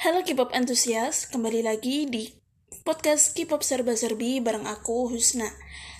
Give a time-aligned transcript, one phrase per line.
[0.00, 2.32] Halo K-pop antusias, kembali lagi di
[2.88, 5.44] podcast K-pop serba serbi bareng aku Husna.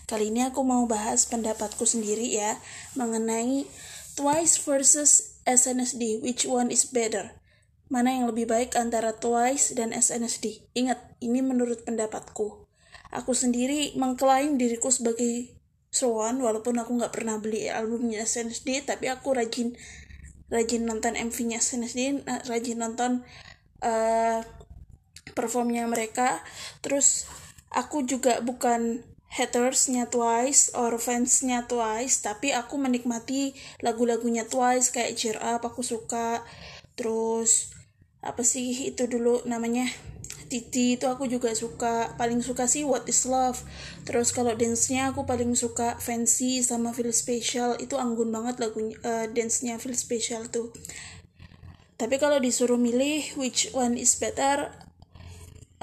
[0.08, 2.56] Kali ini aku mau bahas pendapatku sendiri ya
[2.96, 3.68] mengenai
[4.16, 7.36] Twice versus SNSD, which one is better?
[7.92, 10.72] Mana yang lebih baik antara Twice dan SNSD?
[10.72, 12.72] Ingat, ini menurut pendapatku.
[13.12, 15.60] Aku sendiri mengklaim diriku sebagai
[15.92, 19.76] Swan, walaupun aku nggak pernah beli albumnya SNSD, tapi aku rajin
[20.48, 23.28] rajin nonton MV-nya SNSD, rajin nonton
[23.84, 24.40] uh,
[25.32, 26.40] performnya mereka.
[26.84, 27.26] Terus
[27.70, 35.38] aku juga bukan hatersnya Twice or fansnya Twice tapi aku menikmati lagu-lagunya Twice kayak Cheer
[35.38, 36.42] Up aku suka.
[36.98, 37.70] Terus
[38.20, 39.86] apa sih itu dulu namanya?
[40.50, 42.18] Titi itu aku juga suka.
[42.18, 43.62] Paling suka sih What is Love.
[44.02, 47.78] Terus kalau dance-nya aku paling suka Fancy sama Feel Special.
[47.78, 50.74] Itu anggun banget lagunya uh, dance-nya Feel Special tuh
[52.00, 54.72] tapi kalau disuruh milih which one is better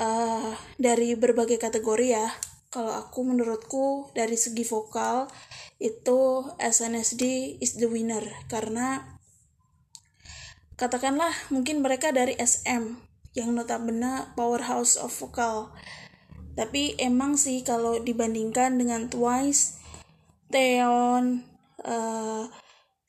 [0.01, 2.25] uh, dari berbagai kategori ya.
[2.73, 5.29] Kalau aku menurutku dari segi vokal
[5.77, 8.25] itu SNSD is the winner.
[8.49, 9.13] Karena
[10.73, 12.97] katakanlah mungkin mereka dari SM
[13.37, 15.69] yang notabene powerhouse of vokal.
[16.57, 19.77] Tapi emang sih kalau dibandingkan dengan Twice,
[20.49, 21.45] Taeyeon,
[21.85, 22.49] uh,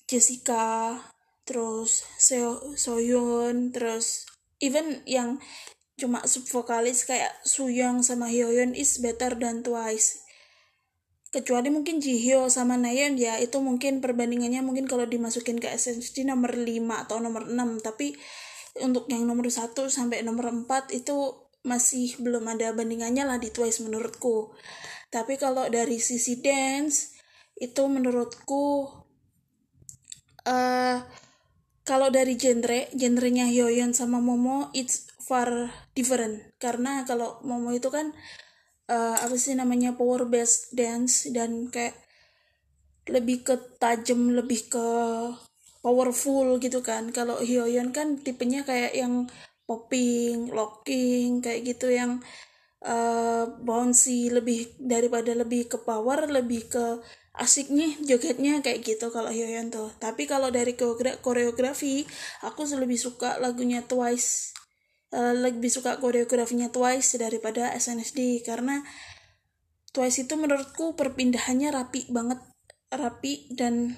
[0.05, 1.01] Jessica,
[1.49, 4.29] terus Seo Soyun terus
[4.61, 5.41] even yang
[5.99, 10.23] cuma subvokalis kayak Suyong sama Hyoyeon is better than Twice.
[11.29, 16.57] Kecuali mungkin Jihyo sama Nayeon ya itu mungkin perbandingannya mungkin kalau dimasukin ke SNSD nomor
[16.57, 16.65] 5
[17.05, 18.17] atau nomor 6 tapi
[18.81, 23.83] untuk yang nomor 1 sampai nomor 4 itu masih belum ada bandingannya lah di Twice
[23.85, 24.55] menurutku.
[25.13, 27.19] Tapi kalau dari sisi dance
[27.59, 28.87] itu menurutku
[30.47, 30.99] uh,
[31.89, 36.45] kalau dari genre genrenya Hyoyeon sama Momo it's far different.
[36.61, 38.13] Karena kalau Momo itu kan
[38.93, 41.97] uh, apa sih namanya power based dance dan kayak
[43.09, 44.87] lebih ke tajam lebih ke
[45.81, 47.09] powerful gitu kan.
[47.09, 49.25] Kalau Hyoyeon kan tipenya kayak yang
[49.65, 52.21] popping locking kayak gitu yang
[52.85, 57.03] uh, bouncy lebih daripada lebih ke power lebih ke
[57.39, 59.95] asik nih jogetnya kayak gitu kalau Hyoyeon tuh.
[60.03, 60.75] Tapi kalau dari
[61.23, 62.03] koreografi
[62.43, 64.55] aku lebih suka lagunya Twice.
[65.09, 68.85] Uh, lebih suka koreografinya Twice daripada SNSD karena
[69.97, 72.45] Twice itu menurutku perpindahannya rapi banget
[72.93, 73.97] rapi dan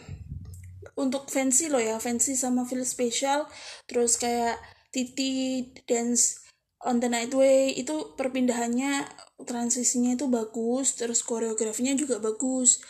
[0.95, 3.47] untuk fancy loh ya fancy sama feel special
[3.91, 4.59] terus kayak
[4.91, 6.40] Titi dance
[6.85, 9.05] on the night way itu perpindahannya
[9.45, 12.81] transisinya itu bagus terus koreografinya juga bagus.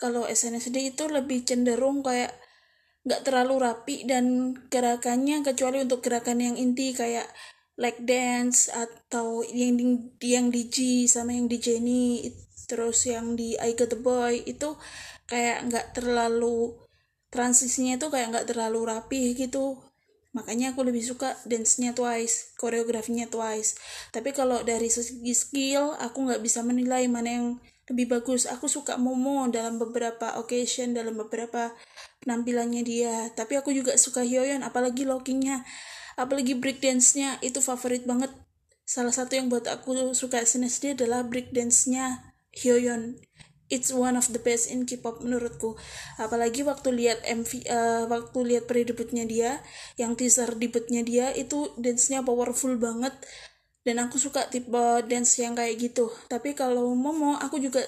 [0.00, 2.32] Kalau SNSD itu lebih cenderung kayak
[3.04, 7.28] nggak terlalu rapi dan gerakannya kecuali untuk gerakan yang inti kayak
[7.80, 9.84] leg dance atau yang di,
[10.20, 12.28] yang di G sama yang di Jenny
[12.68, 14.76] terus yang di I Got The Boy itu
[15.24, 16.76] kayak nggak terlalu
[17.32, 19.80] transisinya itu kayak nggak terlalu rapi gitu
[20.30, 23.74] makanya aku lebih suka dance-nya twice koreografinya twice.
[24.14, 27.46] Tapi kalau dari segi skill aku nggak bisa menilai mana yang
[27.90, 28.46] lebih bagus.
[28.46, 31.74] Aku suka Momo dalam beberapa occasion dalam beberapa
[32.22, 33.14] penampilannya dia.
[33.34, 35.66] Tapi aku juga suka Hyoyeon apalagi lockingnya
[36.14, 38.30] apalagi breakdance-nya itu favorit banget.
[38.86, 43.18] Salah satu yang buat aku suka SNSD adalah breakdance-nya Hyoyeon
[43.70, 45.78] it's one of the best in K-pop menurutku.
[46.18, 49.62] Apalagi waktu lihat MV uh, waktu lihat pre-debutnya dia
[49.96, 53.14] yang teaser debutnya dia itu dance-nya powerful banget.
[53.80, 54.76] Dan aku suka tipe
[55.08, 56.12] dance yang kayak gitu.
[56.28, 57.80] Tapi kalau Momo aku juga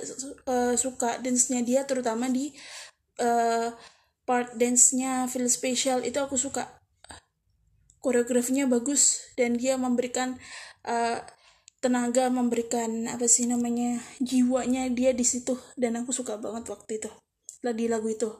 [0.48, 2.48] uh, suka dance-nya dia terutama di
[3.20, 3.68] uh,
[4.24, 6.00] part dance-nya feel special.
[6.00, 6.80] Itu aku suka.
[8.02, 10.34] Koreografinya bagus dan dia memberikan
[10.90, 11.22] uh,
[11.82, 15.58] tenaga memberikan apa sih namanya jiwanya dia di situ.
[15.74, 17.10] Dan aku suka banget waktu itu
[17.62, 18.30] di lagu itu.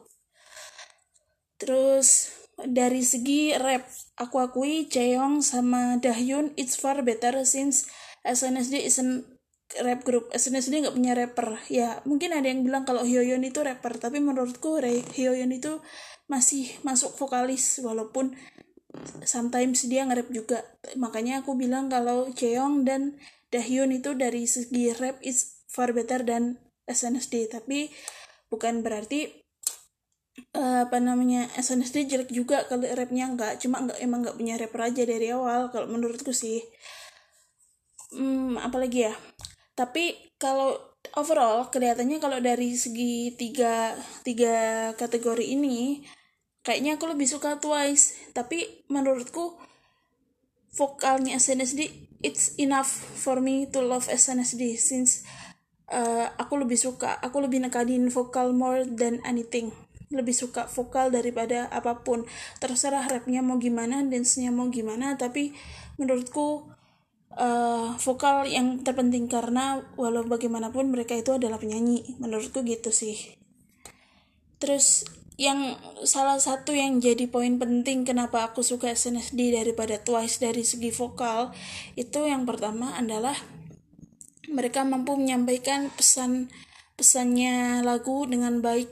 [1.59, 3.83] Terus dari segi rap
[4.15, 7.91] aku akui Chaeyoung sama Dahyun it's far better since
[8.23, 9.33] SNSD isn't
[9.81, 10.29] rap group.
[10.31, 11.57] SNSD nggak punya rapper.
[11.71, 15.81] Ya mungkin ada yang bilang kalau Hyoyeon itu rapper tapi menurutku Hyoyeon itu
[16.29, 18.37] masih masuk vokalis walaupun
[19.25, 20.59] sometimes dia nge-rap juga.
[20.95, 23.17] Makanya aku bilang kalau Chaeyoung dan
[23.49, 26.57] Dahyun itu dari segi rap is far better dan
[26.89, 27.89] SNSD tapi
[28.49, 29.29] bukan berarti
[30.57, 33.61] uh, apa namanya SNSD jelek juga kalau rapnya nggak.
[33.61, 36.61] Cuma nggak emang nggak punya rapper aja dari awal kalau menurutku sih.
[38.13, 39.13] Hmm, apalagi ya?
[39.73, 40.77] Tapi kalau
[41.17, 46.05] overall kelihatannya kalau dari segi tiga tiga kategori ini
[46.63, 48.31] kayaknya aku lebih suka Twice.
[48.31, 49.59] Tapi menurutku
[50.73, 55.27] vokalnya SNSD it's enough for me to love SNSD since
[55.91, 59.75] uh, aku lebih suka aku lebih nekanin vokal more than anything.
[60.09, 62.25] Lebih suka vokal daripada apa pun.
[62.57, 65.53] Terserah rapnya mau gimana dance-nya mau gimana tapi
[65.99, 66.73] menurutku
[67.37, 72.17] uh, vokal yang terpenting karena walau bagaimanapun mereka itu adalah penyanyi.
[72.17, 73.19] Menurutku gitu sih.
[74.61, 75.73] Terus yang
[76.05, 81.49] salah satu yang jadi poin penting kenapa aku suka SNSD daripada Twice dari segi vokal
[81.97, 83.33] itu yang pertama adalah
[84.53, 86.53] mereka mampu menyampaikan pesan
[86.93, 88.87] pesannya lagu dengan baik.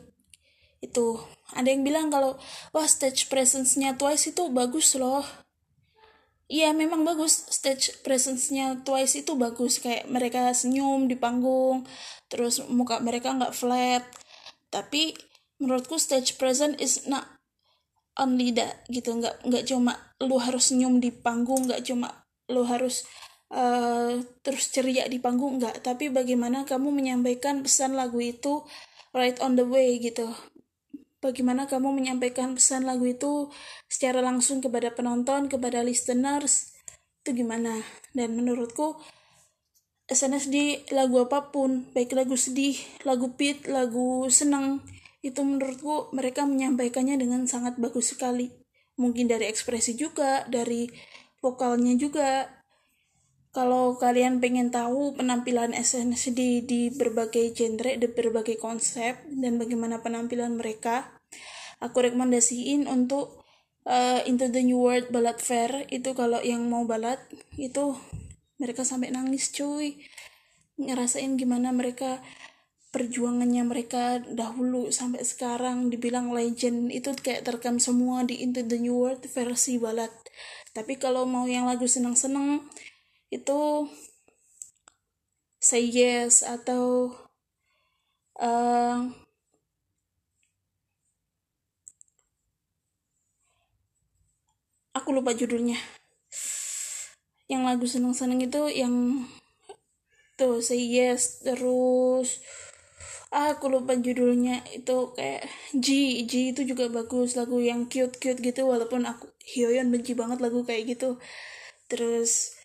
[0.82, 1.22] Itu
[1.54, 2.42] ada yang bilang kalau
[2.74, 5.22] wah stage presence-nya Twice itu bagus loh.
[6.52, 9.78] Iya memang bagus stage presence-nya Twice itu bagus.
[9.78, 11.86] Kayak mereka senyum di panggung
[12.28, 14.04] terus muka mereka nggak flat.
[14.74, 15.14] Tapi
[15.62, 17.24] menurutku stage present is not
[18.18, 19.14] only that gitu.
[19.14, 23.06] Nggak nggak cuma lu harus senyum di panggung nggak cuma lu harus
[23.54, 25.86] uh, terus ceria di panggung nggak.
[25.86, 28.66] Tapi bagaimana kamu menyampaikan pesan lagu itu
[29.14, 30.34] right on the way gitu.
[31.22, 33.54] Bagaimana kamu menyampaikan pesan lagu itu
[33.86, 36.74] secara langsung kepada penonton kepada listeners
[37.22, 37.86] itu gimana?
[38.18, 38.98] Dan menurutku
[40.10, 42.76] SNSD lagu apa pun baik lagu sedih
[43.08, 44.84] lagu pit lagu senang
[45.22, 48.50] itu menurutku mereka menyampaikannya dengan sangat bagus sekali
[48.98, 50.90] mungkin dari ekspresi juga dari
[51.42, 52.62] vokalnya juga
[53.52, 60.56] kalau kalian pengen tahu penampilan SNSD di berbagai genre, di berbagai konsep, dan bagaimana penampilan
[60.56, 61.20] mereka,
[61.84, 63.44] aku rekomendasiin untuk
[63.84, 65.84] uh, Into the New World Ballad Fair.
[65.92, 67.20] Itu kalau yang mau balad,
[67.60, 67.92] itu
[68.56, 70.00] mereka sampai nangis cuy.
[70.80, 72.24] Ngerasain gimana mereka
[72.92, 79.00] perjuangannya mereka dahulu sampai sekarang dibilang legend itu kayak terekam semua di Into the New
[79.00, 80.12] World versi balat.
[80.76, 82.68] Tapi kalau mau yang lagu senang-senang
[83.32, 83.88] itu
[85.64, 87.16] Say Yes atau
[88.44, 88.98] uh,
[94.92, 95.80] aku lupa judulnya.
[97.48, 99.28] Yang lagu senang-senang itu yang
[100.36, 102.42] tuh Say Yes terus
[103.32, 104.62] ah aku lupa judulnya.
[104.76, 105.88] Itu kayak G
[106.28, 107.40] G itu juga bagus.
[107.40, 111.18] Lagu yang cute cute gitu walaupun aku Hyoyeon benci banget lagu kayak gitu.
[111.88, 112.60] Terus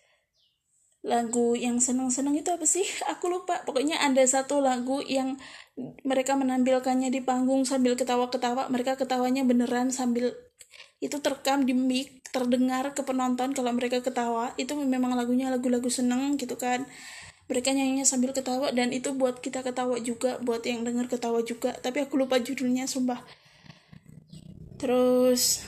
[1.07, 2.83] lagu yang seneng-seneng itu apa sih?
[3.15, 3.63] Aku lupa.
[3.63, 5.39] Pokoknya ada satu lagu yang
[6.03, 8.67] mereka menampilkannya di panggung sambil ketawa-ketawa.
[8.67, 10.35] Mereka ketawanya beneran sambil
[10.99, 14.51] itu terekam di mic terdengar ke penonton kalau mereka ketawa.
[14.59, 16.83] Itu memang lagunya lagu-lagu seneng gitu kan
[17.47, 21.71] mereka nyanyinya sambil ketawa dan itu buat kita ketawa juga buat yang denger ketawa juga.
[21.79, 23.23] Tapi aku lupa judulnya sumpah.
[24.75, 25.63] Terus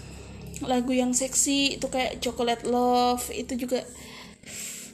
[0.59, 3.87] lagu yang seksi itu kayak Chocolate Love itu juga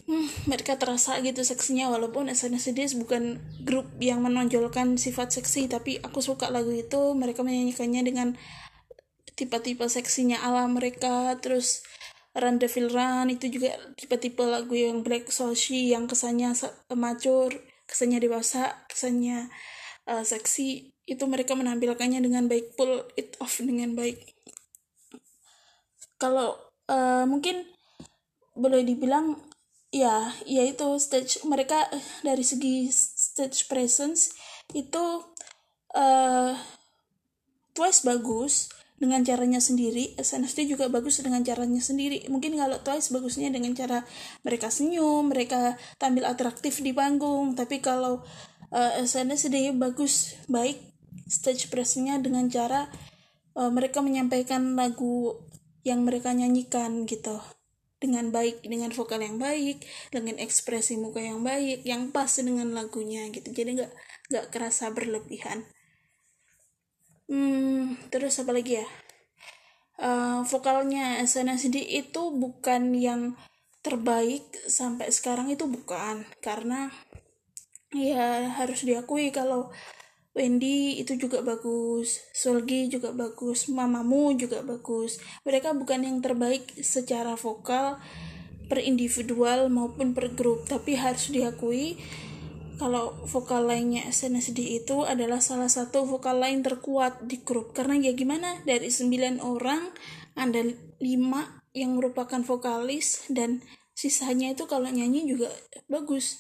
[0.06, 1.90] hmm, mereka terasa gitu seksinya.
[1.90, 7.18] Walaupun SNSD bukan grup yang menonjolkan sifat seksi tapi aku suka lagu itu.
[7.18, 8.28] Mereka menyanyikannya dengan
[9.34, 11.34] tipe-tipe seksinya ala mereka.
[11.42, 11.82] Terus
[12.36, 16.52] Devil Run itu juga tipe-tipe lagu yang Black Soshi yang kesannya
[16.92, 17.56] macur,
[17.88, 19.48] kesannya dewasa, kesannya
[20.12, 24.20] uh, seksi itu mereka menampilkannya dengan baik pull it off dengan baik.
[26.20, 26.60] Kalau
[26.92, 27.64] uh, mungkin
[28.56, 29.40] boleh dibilang
[29.96, 31.88] ya ya itu stage mereka
[32.20, 34.36] dari segi stage presence
[34.76, 35.24] itu
[35.96, 36.52] uh,
[37.76, 42.32] Twice bagus dengan caranya sendiri SNSD juga bagus dengan caranya sendiri.
[42.32, 44.08] Mungkin kalau Twice bagusnya dengan cara
[44.48, 47.60] mereka senyum mereka tampil atraktif di panggung.
[47.60, 48.24] Tapi kalau
[48.72, 50.80] uh, eh, SNSD bagus baik
[51.28, 52.88] stage presence dengan cara
[53.60, 55.44] uh, mereka menyampaikan lagu
[55.84, 57.44] yang mereka nyanyikan gitu.
[58.00, 59.82] Dengan baik dengan vokal yang baik
[60.14, 63.52] dengan ekspresi muka yang baik yang pas dengan lagunya gitu.
[63.52, 63.92] Jadi nggak
[64.32, 65.68] nggak kerasa berlebihan
[67.26, 68.88] Hmm, terus apa lagi ya?
[69.96, 73.34] Uh, vokalnya SNSD itu bukan yang
[73.80, 76.92] terbaik sampai sekarang itu bukan karena
[77.96, 79.72] ya harus diakui kalau
[80.36, 85.16] Wendy itu juga bagus, Solgi juga bagus, Mamamu juga bagus.
[85.48, 88.04] Mereka bukan yang terbaik secara vokal
[88.68, 91.96] per individual maupun per grup, tapi harus diakui
[92.76, 97.72] kalau vokal lainnya SNSD itu adalah salah satu vokal lain terkuat di grup.
[97.72, 98.62] Karena ya gimana?
[98.68, 99.92] Dari 9 orang
[100.36, 101.00] ada 5
[101.76, 103.64] yang merupakan vokalis dan
[103.96, 105.52] sisanya itu kalau nyanyi juga
[105.88, 106.40] bagus.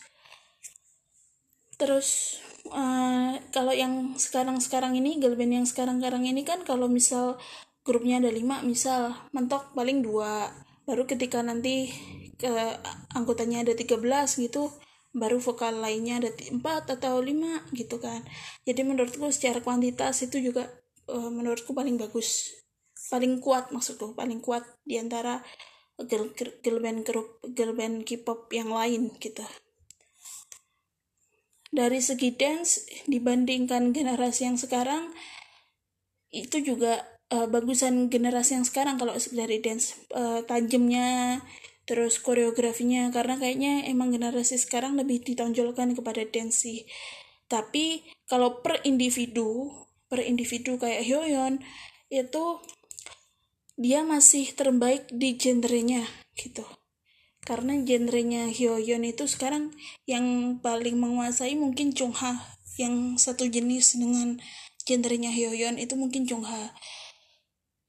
[1.75, 2.39] Terus
[2.71, 7.39] uh, kalau yang sekarang-sekarang ini girl band yang sekarang-sekarang ini kan kalau misal
[7.83, 10.51] grupnya ada 5 misal mentok paling dua.
[10.85, 11.89] Baru ketika nanti
[12.35, 12.51] ke
[13.15, 13.95] anggotanya ada 13
[14.43, 14.69] gitu
[15.15, 16.59] baru vokal lainnya ada 4
[16.99, 18.21] atau 5 gitu kan.
[18.67, 20.67] Jadi menurutku secara kuantitas itu juga
[21.07, 22.51] uh, menurutku paling bagus.
[23.07, 25.39] Paling kuat maksudku paling kuat di antara
[26.03, 29.47] girl, girl band grup girl band K-pop yang lain gitu.
[31.71, 35.15] Dari segi dance dibandingkan generasi yang sekarang
[36.35, 36.99] itu juga
[37.31, 41.39] uh, bagusan generasi yang sekarang kalau dari dance uh, tajamnya
[41.85, 46.89] terus koreografinya karena kayaknya emang generasi sekarang lebih ditonjolkan kepada dance sih.
[47.45, 49.69] Tapi kalau per individu
[50.09, 51.61] per individu kayak Hyoyeon
[52.13, 52.61] itu
[53.75, 56.05] dia masih terbaik di genrenya
[56.37, 56.65] gitu.
[57.45, 59.69] Karena genrenya Hyoyeon itu sekarang
[60.09, 64.41] yang paling menguasai mungkin Chungha yang satu jenis dengan
[64.85, 66.73] genrenya Hyoyeon itu mungkin Chungha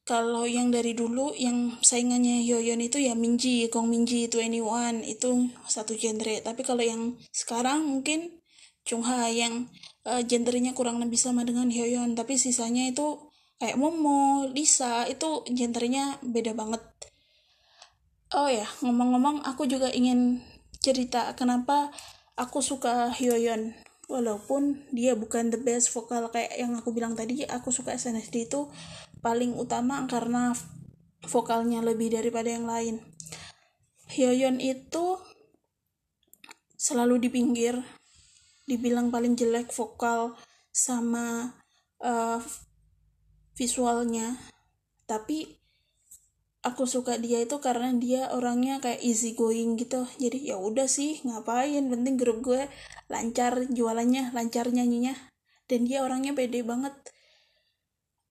[0.07, 5.99] kalau yang dari dulu yang saingannya Hyoyeon itu ya Minji, Gong Minji, 21 itu satu
[5.99, 6.39] genre.
[6.47, 8.39] Tapi kalau yang sekarang mungkin
[8.87, 9.67] Chungha yang
[10.07, 13.19] uh, genrenya kurang lebih sama dengan Hyoyeon tapi sisanya itu
[13.59, 16.87] kayak Momo, Lisa itu genrenya beda banget.
[18.31, 20.39] Oh ya ngomong-ngomong aku juga ingin
[20.79, 21.91] cerita kenapa
[22.39, 23.75] aku suka Hyoyeon
[24.07, 28.71] walaupun dia bukan the best vokal kayak yang aku bilang tadi aku suka SNSD itu
[29.19, 30.55] paling utama karena
[31.27, 33.03] vokalnya lebih daripada yang lain.
[34.07, 35.19] Hyoyeon itu
[36.79, 37.75] selalu di pinggir
[38.71, 40.39] dibilang paling jelek vokal
[40.71, 41.59] sama
[42.03, 42.39] uh,
[43.59, 44.39] visualnya.
[45.07, 45.66] Tapi
[46.67, 50.03] aku suka dia itu karena dia orangnya kayak easy going gitu.
[50.19, 51.87] Jadi ya udah sih ngapain?
[51.87, 52.67] Penting grup gue
[53.07, 55.15] lancar jualannya lancar nyanyinya.
[55.71, 56.93] Dan dia orangnya pede banget.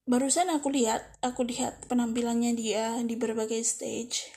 [0.03, 4.35] Barusan aku lihat aku lihat penampilannya dia di berbagai stage.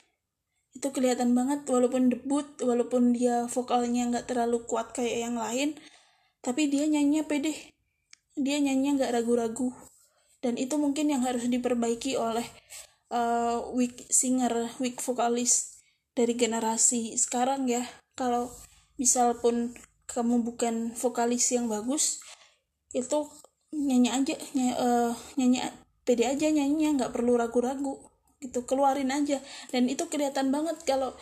[0.71, 5.75] Itu kelihatan banget walaupun debut walaupun dia vokalnya nggak terlalu kuat kayak yang lain
[6.39, 7.75] tapi dia nyanyinya pede.
[8.39, 9.75] Dia nyanyinya nggak ragu-ragu.
[10.39, 12.47] Dan itu mungkin yang harus diperbaiki oleh
[13.09, 15.81] uh, weak singer, weak vokalis
[16.17, 17.85] dari generasi sekarang ya.
[18.17, 18.49] Kalau
[18.97, 19.73] misal pun
[20.09, 22.21] kamu bukan vokalis yang bagus,
[22.93, 23.29] itu
[23.69, 25.59] nyanyi aja nyanyi, uh, nyanyi
[26.01, 28.01] pede aja nyanyinya nggak perlu ragu-ragu
[28.39, 31.13] gitu keluarin aja dan itu kelihatan banget kalau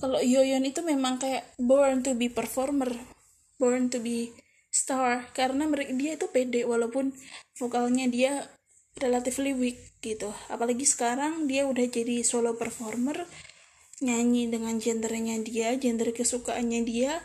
[0.00, 2.88] kalau Yoyon itu memang kayak born to be performer
[3.60, 4.32] born to be
[4.70, 7.10] star karena mereka dia itu pede walaupun
[7.58, 8.48] vokalnya dia
[8.98, 10.34] relatively weak gitu.
[10.50, 13.28] Apalagi sekarang dia udah jadi solo performer
[14.00, 17.20] nyanyi dengan gendernya dia gender kesukaannya dia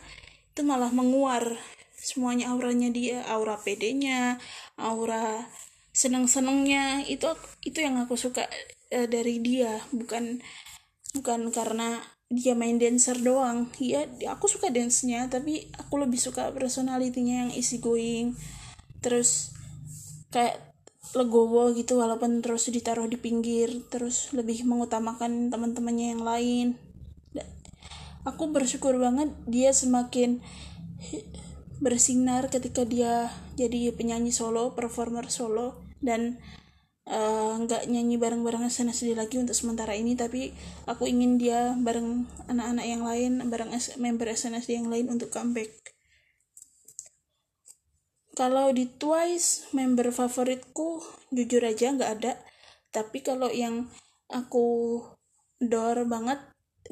[0.52, 1.56] itu malah menguar
[1.96, 4.38] semuanya auranya dia aura pedenya
[4.76, 5.48] aura
[5.96, 7.02] seneng-senengnya.
[7.08, 7.32] Itu
[7.64, 8.44] itu yang aku suka
[8.92, 9.80] uh, dari dia.
[9.90, 10.44] Bukan
[11.16, 13.72] bukan karena dia main dancer doang.
[13.80, 18.36] Ya aku suka dance-nya tapi aku lebih suka personalitinya yang easy going
[19.04, 19.54] terus
[20.34, 20.75] kayak
[21.14, 26.66] legowo gitu walaupun terus ditaruh di pinggir terus lebih mengutamakan teman-temannya yang lain.
[28.26, 30.42] Aku bersyukur banget dia semakin
[31.84, 36.40] bersinar ketika dia jadi penyanyi solo performer solo dan
[37.06, 40.56] eh, nggak uh, nyanyi bareng-bareng SNSD lagi untuk sementara ini tapi
[40.88, 43.70] aku ingin dia bareng anak-anak yang lain bareng
[44.00, 45.95] member SNSD yang lain untuk comeback
[48.36, 51.00] kalau di Twice member favoritku
[51.32, 52.36] jujur aja nggak ada.
[52.92, 53.88] Tapi kalau yang
[54.28, 55.00] aku
[55.56, 56.36] dor banget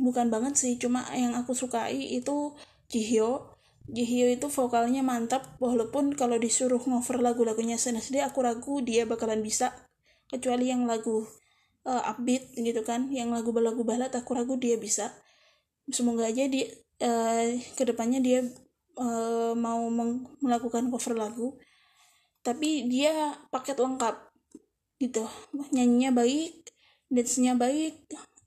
[0.00, 2.56] bukan banget sih cuma yang aku sukai itu
[2.88, 3.52] Jihyo.
[3.84, 9.76] Jihyo itu vokalnya mantap walaupun kalau disuruh ngover lagu-lagunya SNSD aku ragu dia bakalan bisa.
[10.32, 11.28] Kecuali yang lagu
[11.84, 15.12] uh, upbeat gitu kan yang lagu-lagu balad aku ragu dia bisa.
[15.92, 16.64] Semoga aja di
[17.04, 18.40] uh, ke depannya dia
[18.98, 19.86] uh, mau
[20.42, 21.58] melakukan cover lagu
[22.44, 24.20] tapi dia paket lengkap
[25.00, 25.24] gitu.
[25.72, 26.64] Nyanyinya baik
[27.08, 28.04] dance-nya baik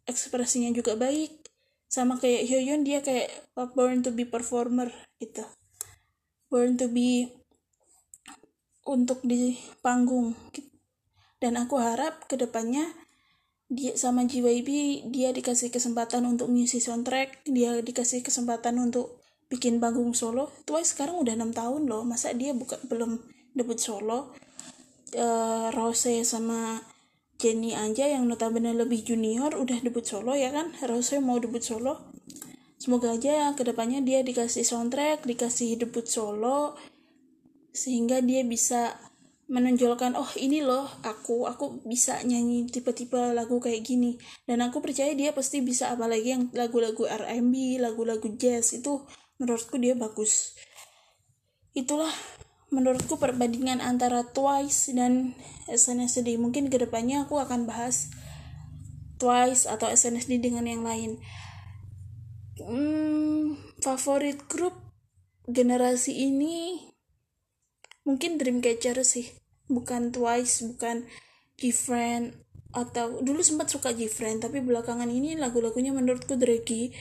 [0.08, 1.50] ekspresinya juga baik
[1.88, 5.44] sama kayak Hyoyeon dia kayak born to be performer gitu.
[6.48, 7.32] Born to be
[8.88, 10.38] untuk di panggung
[11.44, 12.88] dan aku harap ke depannya
[13.68, 20.12] dia sama JYP dia dikasih kesempatan untuk mengisi soundtrack dia dikasih kesempatan untuk bikin panggung
[20.12, 20.52] solo.
[20.68, 23.20] Twice sekarang udah enam tahun loh masa dia buka belum
[23.56, 24.36] debut solo?
[25.16, 26.84] Uh, Rose sama
[27.38, 30.74] Jenny aja yang notabene lebih junior udah debut solo ya kan?
[30.84, 32.12] Rose mau debut solo.
[32.78, 36.78] Semoga aja ke depannya dia dikasih soundtrack dikasih debut solo
[37.74, 38.98] sehingga dia bisa
[39.48, 44.20] menonjolkan oh ini loh aku aku bisa nyanyi tipe-tipe lagu kayak gini.
[44.44, 49.94] Dan aku percaya dia pasti bisa apalagi yang lagu-lagu R&B lagu-lagu jazz itu menurutku dia
[49.94, 50.58] bagus.
[51.78, 52.12] Itulah
[52.68, 55.38] menurutku perbandingan antara Twice dan
[55.72, 58.12] SNSD mungkin ke depannya aku akan bahas
[59.18, 61.18] Twice atau SNSD dengan yang lain.
[62.58, 64.76] Hmm, favorit grup
[65.48, 66.82] generasi ini
[68.04, 69.32] mungkin Dreamcatcher sih.
[69.68, 71.08] Bukan Twice bukan
[71.58, 72.38] Different
[72.76, 76.94] atau dulu sempat suka Different tapi belakangan ini lagu-lagunya menurutku draggy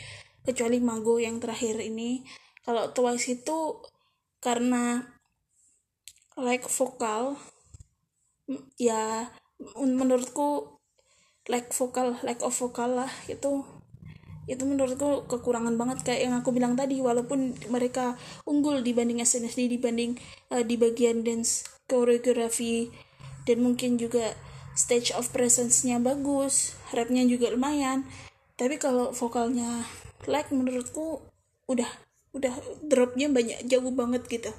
[0.46, 2.22] kecuali Mago yang terakhir ini.
[2.62, 3.82] Kalau Twice itu
[4.38, 5.02] karena
[6.38, 7.34] like vokal.
[8.78, 9.34] Ya
[9.82, 10.78] menurutku
[11.50, 13.62] like vokal like of vokal lah itu
[14.46, 18.14] itu menurutku kekurangan banget kayak yang aku bilang tadi walaupun mereka
[18.46, 20.14] unggul dibanding SNSD dibanding
[20.54, 22.94] uh, di bagian dance koreografi
[23.42, 24.38] dan mungkin juga
[24.78, 28.06] stage of presence-nya bagus rapnya juga lumayan.
[28.54, 29.82] Tapi kalau vokalnya
[30.24, 31.20] like menurutku
[31.68, 31.88] udah
[32.32, 32.52] udah
[32.84, 34.52] dropnya banyak jauh banget gitu.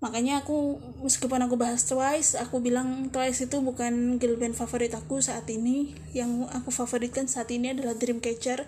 [0.00, 5.20] Makanya aku meskipun aku bahas Twice aku bilang Twice itu bukan girl band favorit aku
[5.20, 5.92] saat ini.
[6.16, 8.64] Yang aku favoritkan saat ini adalah Dreamcatcher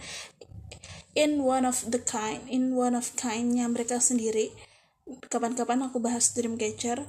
[1.17, 4.53] in one of the kind in one of kindnya mereka sendiri.
[5.33, 7.03] Kapan-kapan aku bahas Dreamcatcher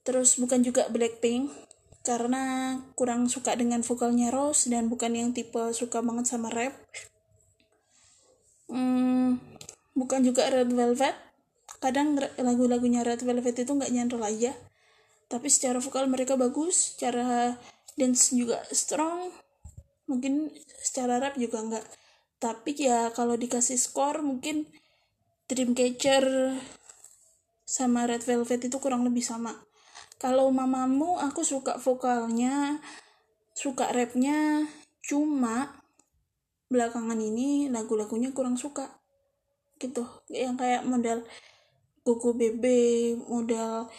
[0.00, 1.52] terus bukan juga Blackpink
[2.00, 6.72] karena kurang suka dengan vokalnya Rose dan bukan yang tipe suka banget sama rap
[8.70, 9.42] hmm,
[9.98, 11.16] bukan juga Red Velvet.
[11.82, 14.54] Kadang lagu-lagunya Red Velvet itu nggak nyantol aja
[15.30, 17.54] tapi secara vokal mereka bagus secara
[17.94, 19.30] dance juga strong.
[20.10, 20.50] Mungkin
[20.82, 21.86] secara rap juga nggak.
[22.42, 24.66] Tapi ya kalau dikasih skor mungkin
[25.46, 26.58] Dreamcatcher
[27.62, 29.54] sama Red Velvet itu kurang lebih sama.
[30.18, 32.82] Kalau mamamu aku suka vokalnya
[33.54, 34.66] suka rapnya
[35.06, 35.79] cuma
[36.70, 38.88] belakangan ini lagu-lagunya kurang suka
[39.82, 40.06] gitu.
[40.30, 41.18] Yang kayak model
[42.06, 43.90] Koko Bebe modal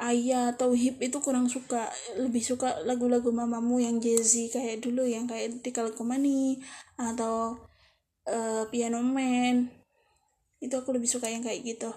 [0.00, 1.88] Ayah atau Hip itu kurang suka.
[2.16, 6.60] Lebih suka lagu-lagu mamamu yang jazzy kayak dulu yang kayak Tikal Komani
[6.96, 7.56] atau
[8.28, 9.68] uh, Piano Man.
[10.60, 11.92] Itu aku lebih suka yang kayak gitu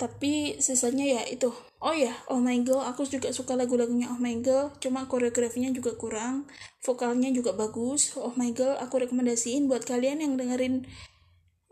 [0.00, 1.52] tapi sisanya ya itu
[1.84, 5.92] oh ya oh my god aku juga suka lagu-lagunya oh my god cuma koreografinya juga
[6.00, 6.48] kurang
[6.80, 10.88] vokalnya juga bagus oh my god aku rekomendasiin buat kalian yang dengerin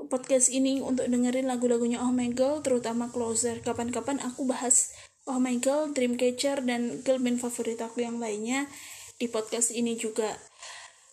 [0.08, 3.58] podcast ini untuk dengerin lagu-lagunya Oh My Girl, terutama Closer.
[3.60, 4.94] Kapan-kapan aku bahas
[5.26, 8.70] Oh My Girl, Dreamcatcher, dan girl band favorit aku yang lainnya
[9.18, 10.38] di podcast ini juga.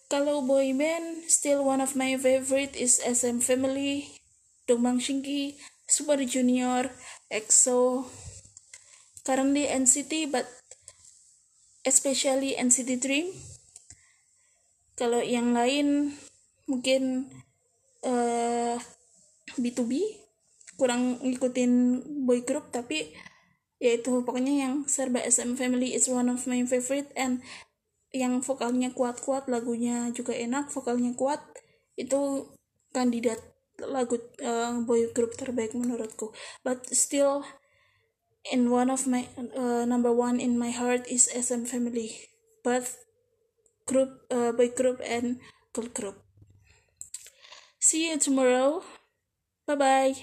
[0.05, 4.05] Kalau boy band, still one of my favorite is SM Family,
[4.69, 6.89] Dongbang Shinki, Super Junior,
[7.29, 8.09] EXO,
[9.25, 10.49] currently NCT, but
[11.85, 13.29] especially NCT Dream.
[14.97, 16.17] Kalau yang lain,
[16.65, 17.29] mungkin
[18.05, 18.77] uh,
[19.57, 20.25] B2B
[20.75, 23.15] kurang ngikutin boy group tapi
[23.79, 27.39] ya itu pokoknya yang serba SM Family is one of my favorite and
[28.11, 31.39] yang vokalnya kuat-kuat lagunya juga enak vokalnya kuat
[31.95, 32.47] itu
[32.91, 33.39] kandidat
[33.79, 36.31] lagu uh, boy group terbaik menurutku
[36.63, 37.43] but still
[38.51, 42.13] in one of my uh, number one in my heart is SM Family
[42.63, 42.85] but
[43.89, 45.41] group uh, boy group and
[45.75, 46.25] girl group
[47.85, 48.81] See you tomorrow.
[49.67, 50.15] Bye bye.